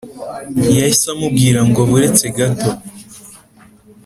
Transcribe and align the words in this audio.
Yahise 0.75 1.05
amubwira 1.13 1.59
ngo 1.69 1.81
buretse 1.89 2.25
gato 2.37 2.69